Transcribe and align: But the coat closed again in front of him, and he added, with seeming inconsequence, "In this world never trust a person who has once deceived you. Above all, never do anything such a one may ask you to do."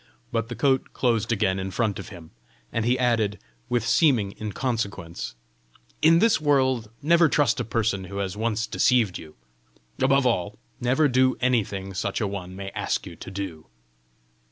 But 0.31 0.47
the 0.49 0.55
coat 0.55 0.93
closed 0.93 1.31
again 1.31 1.59
in 1.59 1.69
front 1.69 1.99
of 1.99 2.09
him, 2.09 2.31
and 2.73 2.85
he 2.85 2.97
added, 2.97 3.37
with 3.69 3.85
seeming 3.87 4.33
inconsequence, 4.41 5.35
"In 6.01 6.17
this 6.17 6.41
world 6.41 6.89
never 7.03 7.29
trust 7.29 7.59
a 7.59 7.63
person 7.63 8.05
who 8.05 8.17
has 8.17 8.35
once 8.35 8.65
deceived 8.65 9.19
you. 9.19 9.35
Above 10.01 10.25
all, 10.25 10.57
never 10.79 11.07
do 11.07 11.37
anything 11.39 11.93
such 11.93 12.19
a 12.19 12.25
one 12.25 12.55
may 12.55 12.71
ask 12.71 13.05
you 13.05 13.15
to 13.17 13.29
do." 13.29 13.67